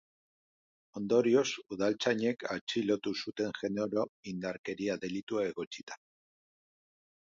[0.99, 1.43] Ondorioz,
[1.75, 6.05] udaltzainek atxilotu zuten genero indarkeria delitua egotzita.